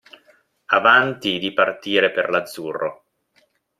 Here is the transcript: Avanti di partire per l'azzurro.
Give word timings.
Avanti 0.73 1.37
di 1.37 1.53
partire 1.53 2.09
per 2.09 2.31
l'azzurro. 2.31 3.03